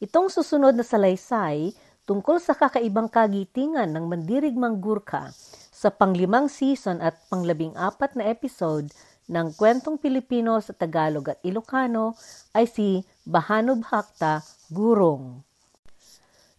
Itong 0.00 0.32
susunod 0.32 0.72
na 0.72 0.80
salaysay 0.80 1.76
tungkol 2.08 2.40
sa 2.40 2.56
kakaibang 2.56 3.12
kagitingan 3.12 3.92
ng 3.92 4.08
mandirigmang 4.08 4.80
Gurkha 4.80 5.28
sa 5.68 5.92
panglimang 5.92 6.48
season 6.48 7.04
at 7.04 7.20
panglabing 7.28 7.76
apat 7.76 8.16
na 8.16 8.24
episode 8.32 8.88
ng 9.28 9.52
Kwentong 9.52 10.00
Pilipino 10.00 10.56
sa 10.64 10.72
Tagalog 10.72 11.36
at 11.36 11.38
Ilocano 11.44 12.16
ay 12.56 12.64
si 12.64 13.04
Bahano 13.28 13.76
Bhakta 13.76 14.40
Gurong. 14.72 15.44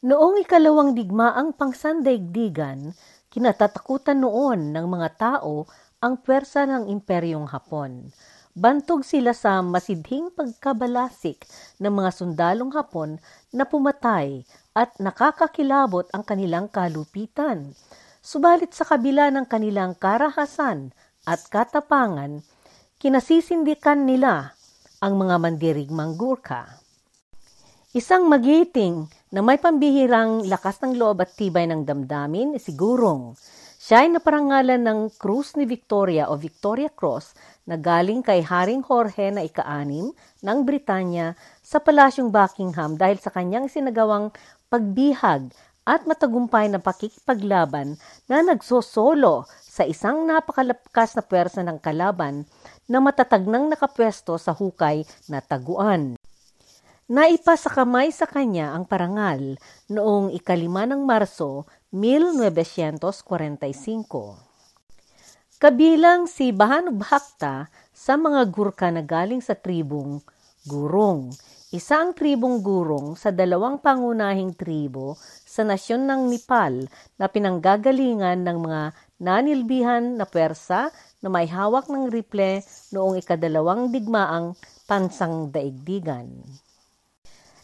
Noong 0.05 0.45
ikalawang 0.45 0.93
digmaang 0.93 1.57
pangsandaigdigan, 1.57 2.93
kinatatakutan 3.33 4.21
noon 4.21 4.69
ng 4.69 4.85
mga 4.85 5.09
tao 5.17 5.65
ang 5.97 6.21
pwersa 6.21 6.69
ng 6.69 6.93
Imperyong 6.93 7.49
Hapon. 7.49 8.13
Bantog 8.51 9.07
sila 9.07 9.31
sa 9.31 9.63
masidhing 9.63 10.27
pagkabalasik 10.35 11.47
ng 11.79 11.87
mga 11.87 12.11
sundalong 12.11 12.75
Hapon 12.75 13.15
na 13.55 13.63
pumatay 13.63 14.43
at 14.75 14.91
nakakakilabot 14.99 16.11
ang 16.11 16.27
kanilang 16.27 16.67
kalupitan. 16.67 17.71
Subalit 18.19 18.75
sa 18.75 18.83
kabila 18.83 19.31
ng 19.31 19.47
kanilang 19.47 19.95
karahasan 19.95 20.91
at 21.23 21.39
katapangan, 21.47 22.43
kinasisindikan 22.99 24.03
nila 24.03 24.51
ang 24.99 25.15
mga 25.15 25.35
mandirigmang 25.39 26.19
Gurkha. 26.19 26.67
Isang 27.95 28.27
magiting 28.27 29.07
na 29.31 29.39
may 29.39 29.63
pambihirang 29.63 30.43
lakas 30.51 30.83
ng 30.83 30.99
loob 30.99 31.23
at 31.23 31.39
tibay 31.39 31.71
ng 31.71 31.87
damdamin 31.87 32.59
si 32.59 32.75
Gurong. 32.75 33.31
Siya 33.81 34.05
ay 34.05 34.13
naparangalan 34.13 34.77
ng 34.77 34.99
Cruz 35.17 35.57
ni 35.57 35.65
Victoria 35.65 36.29
o 36.29 36.37
Victoria 36.37 36.85
Cross 36.93 37.33
na 37.65 37.81
galing 37.81 38.21
kay 38.21 38.45
Haring 38.45 38.85
Jorge 38.85 39.33
na 39.33 39.41
ika-anim 39.41 40.13
ng 40.45 40.59
Britanya 40.61 41.33
sa 41.65 41.81
Palasyong 41.81 42.29
Buckingham 42.29 42.93
dahil 42.93 43.17
sa 43.17 43.33
kanyang 43.33 43.65
sinagawang 43.73 44.29
pagbihag 44.69 45.49
at 45.81 46.05
matagumpay 46.05 46.69
na 46.69 46.77
pakikipaglaban 46.77 47.97
na 48.29 48.45
nagsosolo 48.45 49.49
sa 49.57 49.81
isang 49.81 50.29
napakalakas 50.29 51.17
na 51.17 51.25
pwersa 51.25 51.65
ng 51.65 51.81
kalaban 51.81 52.45
na 52.85 53.01
matatag 53.01 53.49
nang 53.49 53.65
nakapwesto 53.65 54.37
sa 54.37 54.53
hukay 54.53 55.09
na 55.25 55.41
taguan. 55.41 56.21
Naipa 57.11 57.57
sa 57.57 57.73
kamay 57.73 58.13
sa 58.13 58.29
kanya 58.29 58.77
ang 58.77 58.85
parangal 58.85 59.57
noong 59.89 60.31
ikalima 60.37 60.85
ng 60.85 61.01
Marso 61.01 61.65
1945. 61.91 63.59
Kabilang 65.59 66.23
si 66.23 66.55
Bahano 66.55 66.95
Bhakta 66.95 67.67
sa 67.91 68.15
mga 68.15 68.47
Gurkha 68.47 68.87
na 68.95 69.03
galing 69.03 69.43
sa 69.43 69.59
tribong 69.59 70.23
Gurong. 70.63 71.35
Isa 71.75 71.99
ang 71.99 72.15
tribong 72.15 72.63
Gurong 72.63 73.19
sa 73.19 73.35
dalawang 73.35 73.83
pangunahing 73.83 74.55
tribo 74.55 75.19
sa 75.43 75.67
nasyon 75.67 76.07
ng 76.07 76.31
Nepal 76.31 76.87
na 77.19 77.27
pinanggagalingan 77.27 78.39
ng 78.39 78.57
mga 78.63 78.81
nanilbihan 79.19 80.15
na 80.15 80.23
pwersa 80.23 80.95
na 81.19 81.27
may 81.27 81.51
hawak 81.51 81.91
ng 81.91 82.07
riple 82.07 82.63
noong 82.95 83.19
ikadalawang 83.19 83.91
digmaang 83.91 84.55
pansang 84.87 85.51
daigdigan. 85.51 86.39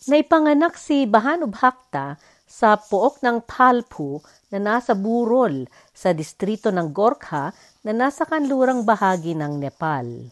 Naipanganak 0.08 0.76
si 0.76 1.08
Bahano 1.08 1.48
Bhakta 1.48 2.20
sa 2.48 2.80
pook 2.80 3.20
ng 3.20 3.44
Palpu 3.44 4.24
na 4.50 4.64
nasa 4.64 4.96
Burol 4.96 5.68
sa 5.92 6.16
distrito 6.16 6.72
ng 6.72 6.96
Gorkha 6.96 7.52
na 7.84 7.92
nasa 7.92 8.24
kanlurang 8.24 8.88
bahagi 8.88 9.36
ng 9.36 9.60
Nepal. 9.60 10.32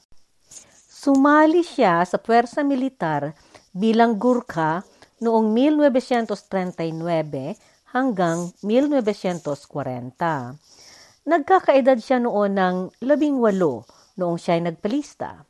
Sumali 0.88 1.62
siya 1.62 2.02
sa 2.08 2.18
puwersa 2.18 2.64
militar 2.64 3.36
bilang 3.76 4.16
Gurkha 4.16 4.88
noong 5.20 5.52
1939 5.52 7.92
hanggang 7.92 8.56
1940. 8.64 10.56
Nagkakaedad 11.26 12.00
siya 12.00 12.24
noon 12.24 12.56
ng 12.56 12.76
labing 13.04 13.38
walo 13.38 13.84
noong 14.16 14.40
siya 14.40 14.58
ay 14.58 14.72
nagpalista. 14.72 15.44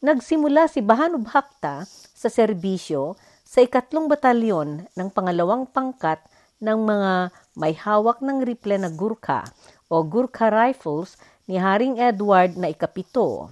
Nagsimula 0.00 0.66
si 0.66 0.80
Bahanu 0.80 1.20
Bhakta 1.20 1.84
sa 1.88 2.28
serbisyo 2.28 3.16
sa 3.50 3.66
ikatlong 3.66 4.06
batalyon 4.06 4.86
ng 4.94 5.08
pangalawang 5.10 5.66
pangkat 5.66 6.22
ng 6.62 6.86
mga 6.86 7.34
may 7.58 7.74
hawak 7.74 8.22
ng 8.22 8.46
riple 8.46 8.78
na 8.78 8.86
Gurkha 8.86 9.42
o 9.90 10.06
Gurkha 10.06 10.54
Rifles 10.54 11.18
ni 11.50 11.58
Haring 11.58 11.98
Edward 11.98 12.54
na 12.54 12.70
ikapito. 12.70 13.50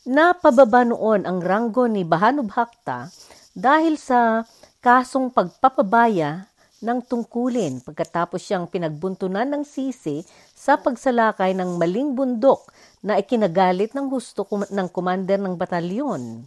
na 0.06 0.30
pababa 0.38 0.86
noon 0.86 1.26
ang 1.26 1.42
ranggo 1.42 1.90
ni 1.90 2.06
Bahanu 2.06 2.46
Bhakta 2.46 3.10
dahil 3.58 3.98
sa 3.98 4.46
kasong 4.78 5.34
pagpapabaya 5.34 6.46
ng 6.78 7.02
tungkulin 7.02 7.82
pagkatapos 7.82 8.38
siyang 8.38 8.70
pinagbuntunan 8.70 9.50
ng 9.50 9.66
sisi 9.66 10.22
sa 10.66 10.74
pagsalakay 10.74 11.54
ng 11.54 11.78
maling 11.78 12.18
bundok 12.18 12.74
na 12.98 13.22
ikinagalit 13.22 13.94
ng 13.94 14.10
husto 14.10 14.42
ng 14.50 14.90
commander 14.90 15.38
ng 15.38 15.54
batalyon. 15.54 16.42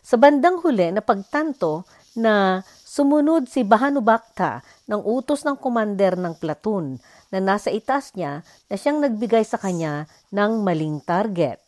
Sa 0.00 0.16
bandang 0.16 0.64
huli 0.64 0.88
na 0.88 1.04
pagtanto 1.04 1.84
na 2.16 2.64
sumunod 2.64 3.52
si 3.52 3.60
Bahanu 3.60 4.00
Bhakta 4.00 4.64
ng 4.88 5.04
utos 5.04 5.44
ng 5.44 5.60
commander 5.60 6.16
ng 6.16 6.40
platoon 6.40 6.96
na 7.28 7.38
nasa 7.44 7.68
itas 7.68 8.16
niya 8.16 8.40
na 8.72 8.74
siyang 8.80 9.04
nagbigay 9.04 9.44
sa 9.44 9.60
kanya 9.60 10.08
ng 10.32 10.64
maling 10.64 11.04
target. 11.04 11.60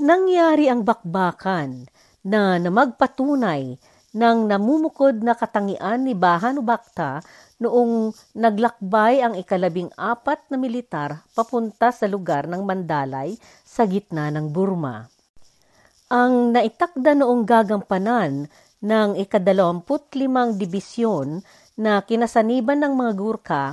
Nangyari 0.00 0.72
ang 0.72 0.88
bakbakan 0.88 1.84
na 2.24 2.56
namagpatunay 2.56 3.76
ng 4.10 4.50
namumukod 4.50 5.22
na 5.22 5.38
katangian 5.38 6.02
ni 6.02 6.18
Bahanu 6.18 6.66
Bakta 6.66 7.22
noong 7.62 8.10
naglakbay 8.34 9.22
ang 9.22 9.38
ikalabing 9.38 9.92
apat 9.94 10.42
na 10.50 10.56
militar 10.58 11.22
papunta 11.36 11.94
sa 11.94 12.10
lugar 12.10 12.50
ng 12.50 12.64
Mandalay 12.66 13.38
sa 13.62 13.86
gitna 13.86 14.32
ng 14.34 14.50
Burma. 14.50 15.06
Ang 16.10 16.50
naitakda 16.50 17.14
noong 17.14 17.46
gagampanan 17.46 18.50
ng 18.82 19.10
ikadalawamput 19.20 20.10
limang 20.18 20.58
dibisyon 20.58 21.44
na 21.78 22.02
kinasaniban 22.02 22.82
ng 22.82 22.92
mga 22.98 23.12
Gurkha 23.14 23.64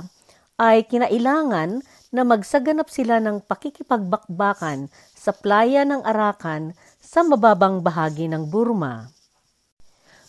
ay 0.54 0.86
kinailangan 0.86 1.82
na 2.14 2.22
magsaganap 2.22 2.88
sila 2.88 3.18
ng 3.18 3.42
pakikipagbakbakan 3.42 4.86
sa 5.12 5.34
playa 5.34 5.82
ng 5.82 6.06
Arakan 6.06 6.72
sa 7.02 7.26
mababang 7.26 7.82
bahagi 7.82 8.30
ng 8.30 8.46
Burma. 8.46 9.17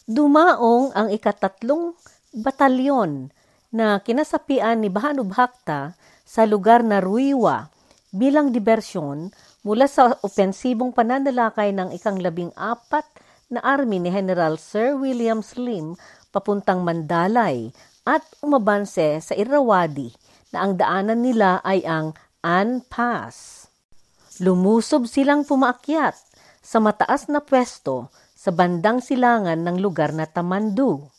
Dumaong 0.09 0.89
ang 0.97 1.13
ikatatlong 1.13 1.93
batalyon 2.33 3.29
na 3.69 4.01
kinasapian 4.01 4.81
ni 4.81 4.89
Bahanubhakta 4.89 5.93
sa 6.25 6.41
lugar 6.49 6.81
na 6.81 6.97
Ruiwa 6.97 7.69
bilang 8.09 8.49
diversyon 8.49 9.29
mula 9.61 9.85
sa 9.85 10.17
opensibong 10.25 10.89
pananalakay 10.97 11.69
ng 11.77 11.93
ikang 11.93 12.17
labing 12.17 12.49
apat 12.57 13.05
na 13.53 13.61
army 13.61 14.01
ni 14.01 14.09
General 14.09 14.57
Sir 14.57 14.97
William 14.97 15.45
Slim 15.45 15.93
papuntang 16.33 16.81
Mandalay 16.81 17.69
at 18.01 18.25
umabanse 18.41 19.21
sa 19.21 19.37
Irrawaddy 19.37 20.09
na 20.49 20.65
ang 20.65 20.73
daanan 20.73 21.21
nila 21.21 21.61
ay 21.61 21.85
ang 21.85 22.17
An 22.41 22.81
Pass. 22.81 23.69
Lumusob 24.41 25.05
silang 25.05 25.45
pumaakyat 25.45 26.17
sa 26.65 26.81
mataas 26.81 27.29
na 27.29 27.45
pwesto 27.45 28.09
sa 28.39 28.55
bandang 28.55 29.03
silangan 29.03 29.59
ng 29.59 29.83
lugar 29.83 30.15
na 30.15 30.23
Tamandu. 30.23 31.11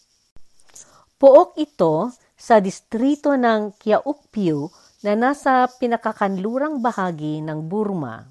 Pook 1.21 1.53
ito 1.61 2.09
sa 2.33 2.65
distrito 2.65 3.37
ng 3.37 3.77
Kiaukpiu 3.77 4.73
na 5.05 5.13
nasa 5.13 5.69
pinakakanlurang 5.69 6.81
bahagi 6.81 7.45
ng 7.45 7.69
Burma. 7.69 8.25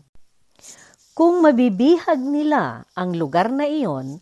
Kung 1.14 1.46
mabibihag 1.46 2.18
nila 2.18 2.90
ang 2.98 3.14
lugar 3.14 3.54
na 3.54 3.70
iyon, 3.70 4.18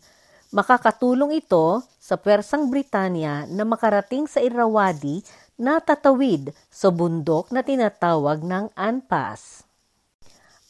makakatulong 0.52 1.40
ito 1.40 1.80
sa 1.96 2.20
pwersang 2.20 2.68
Britanya 2.68 3.48
na 3.48 3.64
makarating 3.64 4.28
sa 4.28 4.44
Irrawaddy 4.44 5.24
na 5.56 5.80
tatawid 5.80 6.52
sa 6.68 6.92
bundok 6.92 7.48
na 7.48 7.64
tinatawag 7.64 8.44
ng 8.44 8.68
Anpas. 8.76 9.64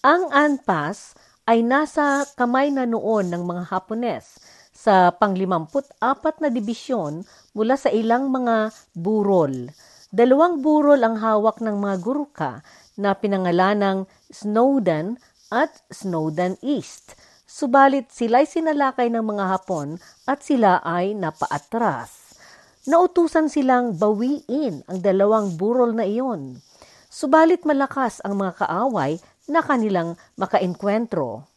Ang 0.07 0.31
Anpas 0.31 1.19
ay 1.49 1.65
nasa 1.65 2.29
kamay 2.37 2.69
na 2.69 2.85
noon 2.85 3.33
ng 3.33 3.41
mga 3.41 3.73
Hapones 3.73 4.37
sa 4.69 5.09
panglimamput-apat 5.17 6.45
na 6.45 6.53
dibisyon 6.53 7.25
mula 7.57 7.81
sa 7.81 7.89
ilang 7.89 8.29
mga 8.29 8.69
burol. 8.93 9.73
Dalawang 10.13 10.61
burol 10.61 11.01
ang 11.01 11.17
hawak 11.17 11.65
ng 11.65 11.73
mga 11.81 11.97
Gurkha 12.05 12.53
na 13.01 13.17
pinangalanang 13.17 14.05
Snowden 14.29 15.17
at 15.49 15.73
Snowden 15.89 16.61
East. 16.61 17.17
Subalit 17.49 18.13
sila'y 18.13 18.45
sinalakay 18.45 19.09
ng 19.09 19.25
mga 19.25 19.45
Hapon 19.49 19.97
at 20.29 20.45
sila 20.45 20.85
ay 20.85 21.17
napaatras. 21.17 22.37
Nautusan 22.85 23.49
silang 23.49 23.97
bawiin 23.97 24.85
ang 24.85 25.01
dalawang 25.01 25.57
burol 25.57 25.97
na 25.97 26.05
iyon. 26.05 26.61
Subalit 27.09 27.65
malakas 27.65 28.21
ang 28.21 28.37
mga 28.37 28.69
kaaway 28.69 29.17
na 29.49 29.65
kanilang 29.65 30.15
makaenkwentro. 30.37 31.49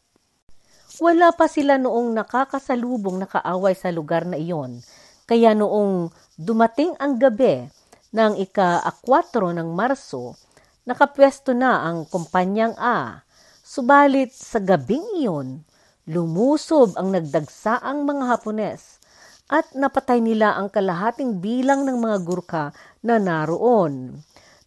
Wala 1.00 1.32
pa 1.32 1.48
sila 1.48 1.76
noong 1.76 2.16
nakakasalubong 2.16 3.20
na 3.20 3.28
kaaway 3.28 3.72
sa 3.76 3.88
lugar 3.92 4.28
na 4.28 4.36
iyon, 4.36 4.80
kaya 5.24 5.56
noong 5.56 6.12
dumating 6.36 6.92
ang 7.00 7.16
gabi 7.16 7.68
ng 8.12 8.36
ika-4 8.36 9.56
ng 9.56 9.68
Marso, 9.72 10.36
nakapwesto 10.84 11.56
na 11.56 11.84
ang 11.88 12.04
kumpanyang 12.04 12.76
A. 12.76 13.24
Subalit 13.64 14.36
sa 14.36 14.60
gabing 14.60 15.22
iyon, 15.24 15.64
lumusob 16.04 16.92
ang 17.00 17.14
nagdagsaang 17.14 18.04
mga 18.04 18.24
Hapones 18.28 19.00
at 19.48 19.72
napatay 19.72 20.20
nila 20.20 20.56
ang 20.56 20.68
kalahating 20.68 21.40
bilang 21.40 21.88
ng 21.88 21.96
mga 22.00 22.16
Gurkha 22.24 22.64
na 23.00 23.16
naroon. 23.16 24.20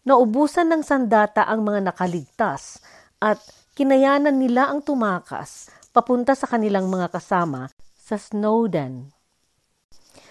Naubusan 0.06 0.70
ng 0.70 0.82
sandata 0.86 1.46
ang 1.46 1.66
mga 1.66 1.90
nakaligtas 1.90 2.78
at 3.20 3.40
kinayanan 3.72 4.36
nila 4.36 4.68
ang 4.68 4.84
tumakas 4.84 5.72
papunta 5.92 6.36
sa 6.36 6.44
kanilang 6.44 6.88
mga 6.92 7.08
kasama 7.08 7.72
sa 7.96 8.20
Snowden. 8.20 9.08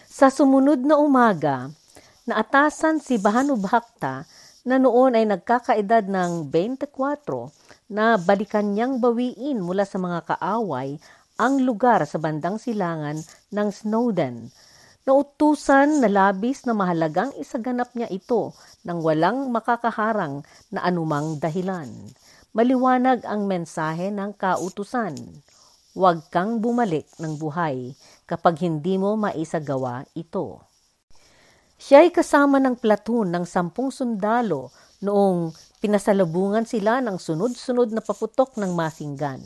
Sa 0.05 0.31
sumunod 0.31 0.79
na 0.85 0.95
umaga, 0.95 1.67
naatasan 2.23 3.03
si 3.03 3.19
Bahanubhakta 3.19 4.23
na 4.65 4.81
noon 4.81 5.13
ay 5.13 5.25
nagkakaedad 5.29 6.09
ng 6.09 6.49
24 6.49 7.91
na 7.91 8.17
balikan 8.17 8.73
niyang 8.73 8.97
bawiin 8.97 9.61
mula 9.61 9.85
sa 9.85 10.01
mga 10.01 10.25
kaaway 10.25 10.97
ang 11.35 11.61
lugar 11.61 12.01
sa 12.07 12.17
bandang 12.17 12.57
silangan 12.57 13.19
ng 13.51 13.67
Snowden. 13.69 14.49
Nautusan 15.05 16.01
na 16.01 16.09
labis 16.09 16.65
na 16.65 16.73
mahalagang 16.73 17.29
isaganap 17.37 17.93
niya 17.93 18.09
ito 18.09 18.57
nang 18.81 19.05
walang 19.05 19.53
makakaharang 19.53 20.41
na 20.73 20.81
anumang 20.81 21.37
dahilan. 21.37 21.91
Maliwanag 22.55 23.27
ang 23.27 23.51
mensahe 23.51 24.15
ng 24.15 24.31
kautusan. 24.39 25.11
Huwag 25.91 26.31
kang 26.31 26.63
bumalik 26.63 27.03
ng 27.19 27.35
buhay 27.35 27.91
kapag 28.23 28.63
hindi 28.63 28.95
mo 28.95 29.19
maisagawa 29.19 30.07
ito. 30.15 30.63
Siya 31.75 32.07
ay 32.07 32.15
kasama 32.15 32.63
ng 32.63 32.79
platoon 32.79 33.35
ng 33.35 33.43
sampung 33.43 33.91
sundalo 33.91 34.71
noong 35.03 35.51
pinasalubungan 35.83 36.63
sila 36.63 37.03
ng 37.03 37.19
sunod-sunod 37.19 37.91
na 37.91 37.99
paputok 37.99 38.55
ng 38.55 38.71
masinggan. 38.71 39.43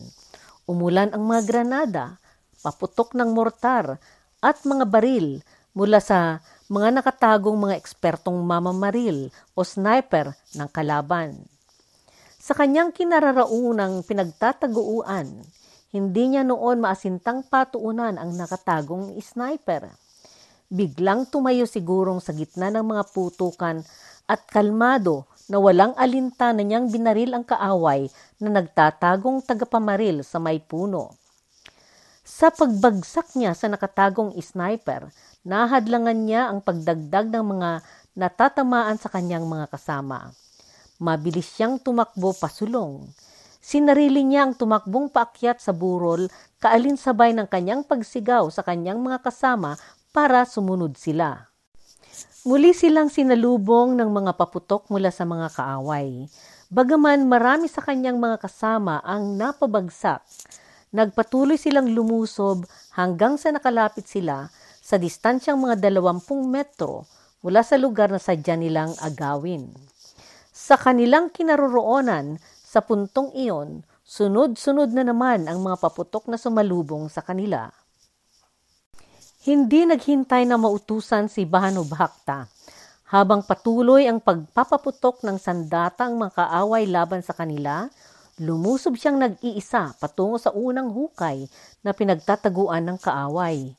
Umulan 0.70 1.10
ang 1.10 1.26
mga 1.26 1.50
granada, 1.50 2.22
paputok 2.62 3.18
ng 3.18 3.34
mortar 3.34 3.98
at 4.38 4.62
mga 4.62 4.86
baril 4.86 5.42
mula 5.74 5.98
sa 5.98 6.46
mga 6.70 7.02
nakatagong 7.02 7.58
mga 7.58 7.74
ekspertong 7.74 8.38
mamamaril 8.38 9.34
o 9.58 9.66
sniper 9.66 10.38
ng 10.54 10.70
kalaban. 10.70 11.50
Sa 12.50 12.58
kanyang 12.58 12.90
kinararaunang 12.90 14.02
pinagtataguan, 14.10 15.46
hindi 15.94 16.24
niya 16.34 16.42
noon 16.42 16.82
maasintang 16.82 17.46
patuunan 17.46 18.18
ang 18.18 18.34
nakatagong 18.34 19.14
sniper. 19.22 19.94
Biglang 20.66 21.30
tumayo 21.30 21.70
sigurong 21.70 22.18
sa 22.18 22.34
gitna 22.34 22.74
ng 22.74 22.82
mga 22.82 23.14
putukan 23.14 23.86
at 24.26 24.50
kalmado 24.50 25.30
na 25.46 25.62
walang 25.62 25.94
alinta 25.94 26.50
na 26.50 26.66
niyang 26.66 26.90
binaril 26.90 27.38
ang 27.38 27.46
kaaway 27.46 28.10
na 28.42 28.50
nagtatagong 28.50 29.46
tagapamaril 29.46 30.26
sa 30.26 30.42
may 30.42 30.58
puno. 30.58 31.14
Sa 32.26 32.50
pagbagsak 32.50 33.38
niya 33.38 33.54
sa 33.54 33.70
nakatagong 33.70 34.34
sniper, 34.42 35.14
nahadlangan 35.46 36.18
niya 36.26 36.50
ang 36.50 36.66
pagdagdag 36.66 37.30
ng 37.30 37.46
mga 37.46 37.70
natatamaan 38.18 38.98
sa 38.98 39.14
kanyang 39.14 39.46
mga 39.46 39.70
kasama. 39.70 40.34
Mabilis 41.00 41.56
siyang 41.56 41.80
tumakbo 41.80 42.36
pasulong. 42.36 43.08
Sinarili 43.64 44.28
niya 44.28 44.44
ang 44.44 44.54
tumakbong 44.56 45.08
paakyat 45.08 45.64
sa 45.64 45.72
burol 45.72 46.28
kaalinsabay 46.60 47.32
ng 47.36 47.48
kanyang 47.48 47.88
pagsigaw 47.88 48.52
sa 48.52 48.68
kanyang 48.68 49.00
mga 49.00 49.24
kasama 49.24 49.80
para 50.12 50.44
sumunod 50.44 51.00
sila. 51.00 51.48
Muli 52.44 52.76
silang 52.76 53.08
sinalubong 53.08 53.96
ng 53.96 54.12
mga 54.12 54.36
paputok 54.36 54.92
mula 54.92 55.08
sa 55.08 55.24
mga 55.24 55.48
kaaway. 55.56 56.28
Bagaman 56.68 57.28
marami 57.28 57.72
sa 57.72 57.80
kanyang 57.80 58.20
mga 58.20 58.40
kasama 58.40 59.00
ang 59.00 59.40
napabagsak, 59.40 60.20
nagpatuloy 60.92 61.56
silang 61.56 61.92
lumusob 61.96 62.68
hanggang 62.96 63.40
sa 63.40 63.56
nakalapit 63.56 64.04
sila 64.04 64.52
sa 64.84 65.00
distansyang 65.00 65.60
mga 65.60 65.80
dalawampung 65.80 66.48
metro 66.48 67.08
mula 67.40 67.64
sa 67.64 67.80
lugar 67.80 68.12
na 68.12 68.20
sadya 68.20 68.60
nilang 68.60 68.92
agawin. 69.00 69.72
Sa 70.70 70.78
kanilang 70.78 71.34
kinaroroonan 71.34 72.38
sa 72.46 72.86
puntong 72.86 73.34
iyon, 73.34 73.82
sunod-sunod 74.06 74.94
na 74.94 75.02
naman 75.02 75.50
ang 75.50 75.66
mga 75.66 75.82
paputok 75.82 76.30
na 76.30 76.38
sumalubong 76.38 77.10
sa 77.10 77.26
kanila. 77.26 77.74
Hindi 79.42 79.90
naghintay 79.90 80.46
na 80.46 80.62
mautusan 80.62 81.26
si 81.26 81.50
Bahano 81.50 81.90
Bhakta 81.90 82.46
habang 83.10 83.42
patuloy 83.42 84.06
ang 84.06 84.22
pagpapaputok 84.22 85.26
ng 85.26 85.42
sandata 85.42 86.06
ang 86.06 86.22
mga 86.22 86.38
kaaway 86.38 86.86
laban 86.86 87.26
sa 87.26 87.34
kanila, 87.34 87.90
lumusob 88.38 88.94
siyang 88.94 89.18
nag-iisa 89.18 89.98
patungo 89.98 90.38
sa 90.38 90.54
unang 90.54 90.94
hukay 90.94 91.50
na 91.82 91.98
pinagtataguan 91.98 92.86
ng 92.86 93.02
kaaway. 93.02 93.74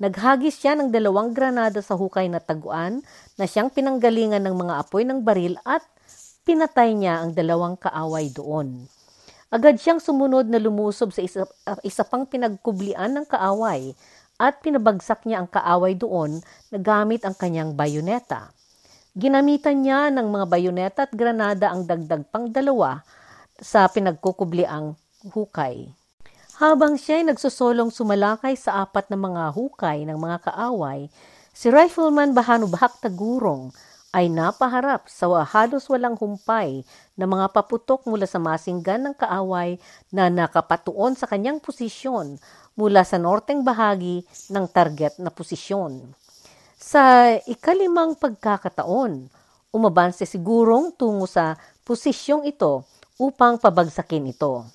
Naghagis 0.00 0.56
siya 0.64 0.80
ng 0.80 0.88
dalawang 0.88 1.36
granada 1.36 1.84
sa 1.84 1.92
hukay 1.92 2.24
na 2.32 2.40
taguan 2.40 3.04
na 3.36 3.44
siyang 3.44 3.68
pinanggalingan 3.68 4.40
ng 4.48 4.56
mga 4.56 4.80
apoy 4.80 5.04
ng 5.04 5.20
baril 5.20 5.60
at 5.68 5.91
pinatay 6.42 6.94
niya 6.94 7.22
ang 7.22 7.30
dalawang 7.34 7.78
kaaway 7.78 8.30
doon. 8.30 8.86
Agad 9.52 9.76
siyang 9.76 10.00
sumunod 10.00 10.48
na 10.48 10.56
lumusob 10.56 11.12
sa 11.12 11.20
isa, 11.20 11.44
isa 11.84 12.02
pang 12.08 12.24
pinagkublian 12.24 13.12
ng 13.12 13.26
kaaway 13.28 13.92
at 14.40 14.58
pinabagsak 14.64 15.28
niya 15.28 15.44
ang 15.44 15.48
kaaway 15.48 15.92
doon 15.92 16.40
na 16.72 16.78
gamit 16.80 17.22
ang 17.22 17.36
kanyang 17.36 17.76
bayoneta. 17.76 18.50
Ginamitan 19.12 19.84
niya 19.84 20.08
ng 20.08 20.24
mga 20.24 20.46
bayoneta 20.48 21.00
at 21.04 21.12
granada 21.12 21.68
ang 21.68 21.84
dagdag 21.84 22.24
pang 22.32 22.48
dalawa 22.48 23.04
sa 23.60 23.84
pinagkukubliang 23.92 24.96
hukay. 25.36 25.92
Habang 26.56 26.96
siya 26.96 27.20
ay 27.20 27.28
nagsusolong 27.28 27.92
sumalakay 27.92 28.56
sa 28.56 28.82
apat 28.82 29.12
na 29.12 29.20
mga 29.20 29.52
hukay 29.52 30.08
ng 30.08 30.16
mga 30.16 30.48
kaaway, 30.48 31.12
si 31.52 31.68
Rifleman 31.68 32.32
Bahanu 32.32 32.72
Bahak 32.72 33.04
Tagurong 33.04 33.68
ay 34.12 34.28
napaharap 34.28 35.08
sa 35.08 35.24
halos 35.40 35.88
walang 35.88 36.20
humpay 36.20 36.84
na 37.16 37.24
mga 37.24 37.48
paputok 37.48 38.04
mula 38.04 38.28
sa 38.28 38.36
masinggan 38.36 39.00
ng 39.00 39.16
kaaway 39.16 39.80
na 40.12 40.28
nakapatuon 40.28 41.16
sa 41.16 41.24
kanyang 41.24 41.56
posisyon 41.56 42.36
mula 42.76 43.08
sa 43.08 43.16
norteng 43.16 43.64
bahagi 43.64 44.20
ng 44.52 44.68
target 44.68 45.16
na 45.16 45.32
posisyon. 45.32 46.12
Sa 46.76 47.32
ikalimang 47.48 48.12
pagkakataon, 48.20 49.32
umabanse 49.72 50.28
sigurong 50.28 50.92
tungo 50.92 51.24
sa 51.24 51.56
posisyong 51.88 52.44
ito 52.44 52.84
upang 53.16 53.56
pabagsakin 53.56 54.28
ito. 54.28 54.68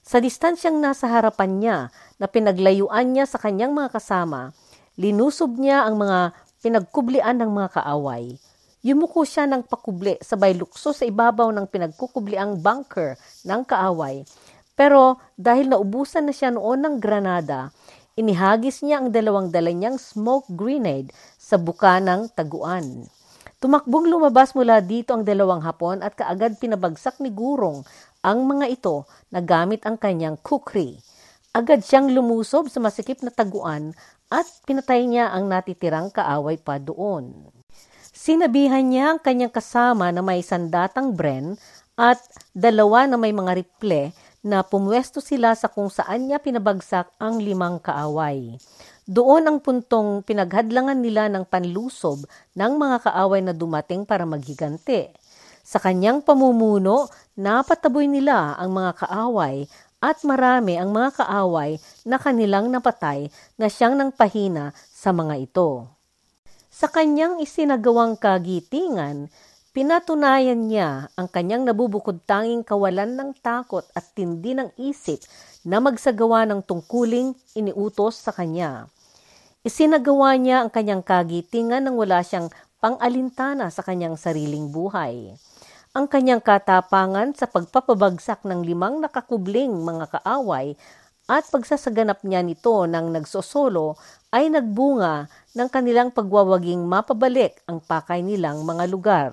Sa 0.00 0.16
distansyang 0.16 0.80
nasa 0.80 1.12
harapan 1.12 1.50
niya 1.60 1.78
na 2.16 2.26
pinaglayuan 2.26 3.12
niya 3.12 3.28
sa 3.28 3.36
kanyang 3.36 3.76
mga 3.76 4.00
kasama, 4.00 4.56
linusob 4.96 5.60
niya 5.60 5.84
ang 5.84 6.00
mga 6.00 6.32
pinagkublian 6.64 7.36
ng 7.36 7.50
mga 7.52 7.68
kaaway. 7.78 8.40
Yumuko 8.82 9.22
siya 9.22 9.46
ng 9.46 9.62
pakubli 9.64 10.18
sabay 10.18 10.58
lukso 10.58 10.90
sa 10.90 11.06
ibabaw 11.06 11.54
ng 11.54 11.70
pinagkukubliang 11.70 12.58
bunker 12.58 13.14
ng 13.46 13.62
kaaway. 13.62 14.26
Pero 14.74 15.22
dahil 15.38 15.70
naubusan 15.70 16.26
na 16.26 16.34
siya 16.34 16.50
noon 16.50 16.82
ng 16.82 16.94
granada, 16.98 17.70
Inihagis 18.12 18.84
niya 18.84 19.00
ang 19.00 19.08
dalawang 19.08 19.48
dala 19.48 19.72
niyang 19.72 19.96
smoke 19.96 20.44
grenade 20.52 21.08
sa 21.40 21.56
buka 21.56 21.96
ng 21.96 22.28
taguan. 22.36 23.08
Tumakbong 23.56 24.04
lumabas 24.04 24.52
mula 24.52 24.84
dito 24.84 25.16
ang 25.16 25.24
dalawang 25.24 25.64
hapon 25.64 26.04
at 26.04 26.12
kaagad 26.12 26.60
pinabagsak 26.60 27.16
ni 27.24 27.32
Gurong 27.32 27.80
ang 28.20 28.44
mga 28.44 28.68
ito 28.68 29.08
na 29.32 29.40
gamit 29.40 29.88
ang 29.88 29.96
kanyang 29.96 30.36
kukri. 30.44 31.00
Agad 31.56 31.80
siyang 31.80 32.12
lumusob 32.12 32.68
sa 32.68 32.84
masikip 32.84 33.24
na 33.24 33.32
taguan 33.32 33.96
at 34.28 34.44
pinatay 34.68 35.08
niya 35.08 35.32
ang 35.32 35.48
natitirang 35.48 36.12
kaaway 36.12 36.60
pa 36.60 36.76
doon. 36.76 37.48
Sinabihan 38.22 38.86
niya 38.86 39.10
ang 39.10 39.18
kanyang 39.18 39.50
kasama 39.50 40.14
na 40.14 40.22
may 40.22 40.46
sandatang 40.46 41.10
bren 41.10 41.58
at 41.98 42.22
dalawa 42.54 43.02
na 43.10 43.18
may 43.18 43.34
mga 43.34 43.58
riple 43.58 44.14
na 44.46 44.62
pumwesto 44.62 45.18
sila 45.18 45.58
sa 45.58 45.66
kung 45.66 45.90
saan 45.90 46.30
niya 46.30 46.38
pinabagsak 46.38 47.10
ang 47.18 47.42
limang 47.42 47.82
kaaway. 47.82 48.62
Doon 49.10 49.50
ang 49.50 49.58
puntong 49.58 50.22
pinaghadlangan 50.22 51.02
nila 51.02 51.26
ng 51.34 51.42
panlusob 51.50 52.22
ng 52.54 52.72
mga 52.78 53.10
kaaway 53.10 53.42
na 53.42 53.50
dumating 53.50 54.06
para 54.06 54.22
maghigante. 54.22 55.10
Sa 55.66 55.82
kanyang 55.82 56.22
pamumuno, 56.22 57.10
napataboy 57.34 58.06
nila 58.06 58.54
ang 58.54 58.70
mga 58.70 59.02
kaaway 59.02 59.66
at 59.98 60.22
marami 60.22 60.78
ang 60.78 60.94
mga 60.94 61.26
kaaway 61.26 61.74
na 62.06 62.22
kanilang 62.22 62.70
napatay 62.70 63.34
na 63.58 63.66
siyang 63.66 63.98
nang 63.98 64.14
pahina 64.14 64.70
sa 64.94 65.10
mga 65.10 65.42
ito. 65.42 65.90
Sa 66.82 66.90
kanyang 66.90 67.38
isinagawang 67.38 68.18
kagitingan, 68.18 69.30
Pinatunayan 69.70 70.68
niya 70.68 71.08
ang 71.16 71.30
kanyang 71.30 71.64
nabubukod 71.64 72.26
tanging 72.28 72.60
kawalan 72.60 73.16
ng 73.16 73.30
takot 73.40 73.86
at 73.96 74.04
tindi 74.12 74.52
ng 74.52 74.68
isip 74.76 75.24
na 75.64 75.80
magsagawa 75.80 76.44
ng 76.44 76.60
tungkuling 76.60 77.32
iniutos 77.56 78.20
sa 78.20 78.36
kanya. 78.36 78.90
Isinagawa 79.64 80.36
niya 80.36 80.60
ang 80.60 80.68
kanyang 80.74 81.00
kagitingan 81.00 81.88
nang 81.88 81.96
wala 81.96 82.20
siyang 82.20 82.52
pang-alintana 82.84 83.72
sa 83.72 83.80
kanyang 83.80 84.20
sariling 84.20 84.68
buhay. 84.68 85.32
Ang 85.96 86.04
kanyang 86.10 86.44
katapangan 86.44 87.32
sa 87.32 87.48
pagpapabagsak 87.48 88.44
ng 88.44 88.60
limang 88.66 89.00
nakakubling 89.00 89.72
mga 89.72 90.20
kaaway 90.20 90.76
at 91.32 91.48
pagsasaganap 91.48 92.20
niya 92.28 92.44
nito 92.44 92.84
ng 92.84 93.08
nagsosolo 93.08 93.96
ay 94.28 94.52
nagbunga 94.52 95.32
ng 95.56 95.68
kanilang 95.72 96.12
pagwawaging 96.12 96.84
mapabalik 96.84 97.56
ang 97.64 97.80
pakay 97.80 98.20
nilang 98.20 98.60
mga 98.68 98.84
lugar. 98.92 99.32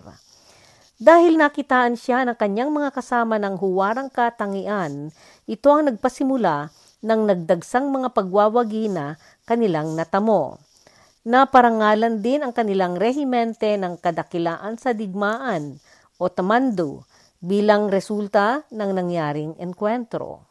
Dahil 0.95 1.35
nakitaan 1.35 1.99
siya 1.99 2.23
ng 2.23 2.39
kanyang 2.39 2.71
mga 2.71 2.95
kasama 2.95 3.35
ng 3.35 3.59
huwarang 3.59 4.07
katangian, 4.07 5.11
ito 5.43 5.67
ang 5.71 5.91
nagpasimula 5.91 6.71
ng 7.03 7.21
nagdagsang 7.27 7.87
mga 7.91 8.15
pagwawagi 8.15 8.91
na 8.91 9.19
kanilang 9.43 9.95
natamo. 9.95 10.59
Naparangalan 11.23 12.23
din 12.23 12.43
ang 12.43 12.55
kanilang 12.55 12.95
rehimente 12.95 13.75
ng 13.75 13.99
kadakilaan 13.99 14.79
sa 14.79 14.95
digmaan 14.95 15.83
o 16.15 16.31
tamando 16.31 17.03
bilang 17.39 17.87
resulta 17.87 18.67
ng 18.71 18.91
nangyaring 18.91 19.55
enkwentro. 19.59 20.48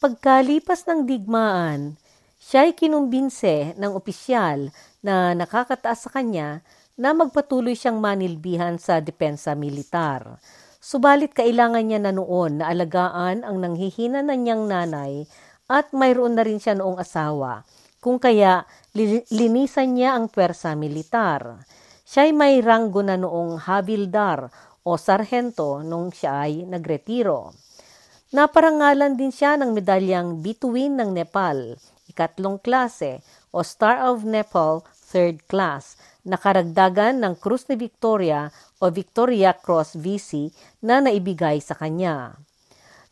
Pagkalipas 0.00 0.88
ng 0.88 1.04
digmaan, 1.04 2.00
siya 2.40 2.64
ay 2.64 2.72
kinumbinse 2.72 3.76
ng 3.76 3.92
opisyal 3.92 4.72
na 5.04 5.36
nakakataas 5.36 6.08
sa 6.08 6.10
kanya 6.16 6.64
na 6.96 7.12
magpatuloy 7.12 7.76
siyang 7.76 8.00
manilbihan 8.00 8.80
sa 8.80 9.04
depensa 9.04 9.52
militar. 9.52 10.40
Subalit 10.80 11.36
kailangan 11.36 11.84
niya 11.84 12.00
na 12.00 12.16
noon 12.16 12.64
na 12.64 12.72
alagaan 12.72 13.44
ang 13.44 13.60
nanghihina 13.60 14.24
na 14.24 14.40
niyang 14.40 14.72
nanay 14.72 15.28
at 15.68 15.92
mayroon 15.92 16.32
na 16.32 16.48
rin 16.48 16.56
siya 16.56 16.80
noong 16.80 16.96
asawa, 16.96 17.68
kung 18.00 18.16
kaya 18.16 18.64
linisan 19.28 20.00
niya 20.00 20.16
ang 20.16 20.32
pwersa 20.32 20.72
militar. 20.80 21.60
Siya 22.08 22.24
ay 22.24 22.32
may 22.32 22.64
ranggo 22.64 23.04
na 23.04 23.20
noong 23.20 23.68
habildar 23.68 24.48
o 24.80 24.96
sarhento 24.96 25.84
nung 25.84 26.08
siya 26.08 26.48
ay 26.48 26.64
nagretiro. 26.64 27.52
Naparangalan 28.30 29.18
din 29.18 29.34
siya 29.34 29.58
ng 29.58 29.74
medalyang 29.74 30.38
Bituin 30.38 30.94
ng 30.94 31.10
Nepal, 31.10 31.74
ikatlong 32.06 32.62
klase, 32.62 33.26
o 33.50 33.66
Star 33.66 34.06
of 34.06 34.22
Nepal, 34.22 34.86
third 35.10 35.42
class, 35.50 35.98
nakaragdagan 36.22 37.18
ng 37.18 37.34
Cruz 37.42 37.66
ni 37.66 37.74
Victoria 37.74 38.54
o 38.78 38.86
Victoria 38.94 39.50
Cross 39.50 39.98
VC 39.98 40.54
na 40.78 41.02
naibigay 41.02 41.58
sa 41.58 41.74
kanya. 41.74 42.38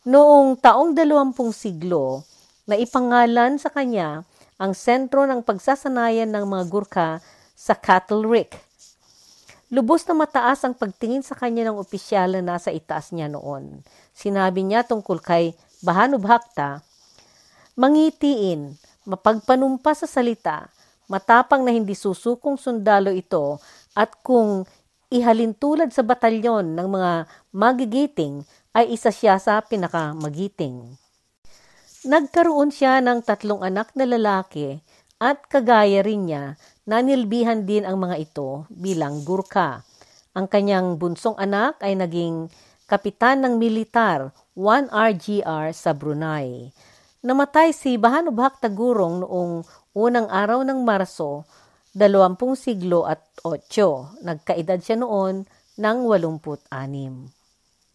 Noong 0.07 0.55
taong 0.55 0.95
dalawampung 0.95 1.51
siglo, 1.51 2.23
na 2.63 2.79
ipangalan 2.79 3.59
sa 3.59 3.67
kanya 3.75 4.23
ang 4.55 4.71
sentro 4.71 5.27
ng 5.27 5.43
pagsasanayan 5.43 6.31
ng 6.31 6.47
mga 6.47 6.63
Gurkha 6.71 7.19
sa 7.59 7.75
Cattle 7.75 8.23
Rick. 8.23 8.68
Lubos 9.69 10.01
na 10.09 10.17
mataas 10.17 10.65
ang 10.65 10.73
pagtingin 10.73 11.21
sa 11.21 11.37
kanya 11.37 11.69
ng 11.69 11.77
opisyal 11.77 12.33
na 12.37 12.57
nasa 12.57 12.73
itaas 12.73 13.13
niya 13.13 13.29
noon. 13.29 13.85
Sinabi 14.17 14.65
niya 14.65 14.81
tungkol 14.81 15.21
kay 15.21 15.53
Bahanub 15.85 16.25
Hakta, 16.25 16.81
Mangitiin, 17.77 18.75
mapagpanumpa 19.05 19.93
sa 19.93 20.09
salita, 20.09 20.67
Matapang 21.09 21.65
na 21.65 21.73
hindi 21.73 21.97
susukong 21.97 22.61
sundalo 22.61 23.09
ito 23.09 23.57
at 23.97 24.13
kung 24.21 24.69
ihalintulad 25.09 25.89
sa 25.89 26.05
batalyon 26.05 26.77
ng 26.77 26.85
mga 26.85 27.11
magigiting 27.49 28.45
ay 28.77 28.93
isa 28.93 29.09
siya 29.09 29.41
sa 29.41 29.57
pinakamagiting. 29.65 30.93
Nagkaroon 32.05 32.69
siya 32.69 33.01
ng 33.01 33.25
tatlong 33.25 33.65
anak 33.65 33.89
na 33.97 34.05
lalaki 34.05 34.85
at 35.17 35.49
kagaya 35.49 36.05
rin 36.05 36.29
niya, 36.29 36.61
nanilbihan 36.89 37.69
din 37.69 37.85
ang 37.85 38.01
mga 38.01 38.17
ito 38.17 38.65
bilang 38.73 39.21
gurka. 39.21 39.85
Ang 40.33 40.49
kanyang 40.49 40.97
bunsong 40.97 41.37
anak 41.37 41.77
ay 41.85 41.93
naging 41.93 42.49
kapitan 42.89 43.45
ng 43.45 43.61
militar 43.61 44.33
1 44.57 44.89
RGR 44.89 45.69
sa 45.69 45.93
Brunei. 45.93 46.73
Namatay 47.21 47.77
si 47.77 47.93
Bahanubhak 48.01 48.57
Tagurong 48.57 49.21
noong 49.21 49.61
unang 49.93 50.25
araw 50.33 50.65
ng 50.65 50.81
Marso, 50.81 51.45
20 51.93 52.57
siglo 52.57 53.05
at 53.05 53.21
8. 53.45 54.25
Nagkaedad 54.25 54.81
siya 54.81 54.97
noon 54.97 55.45
ng 55.77 55.97
86. 56.09 57.38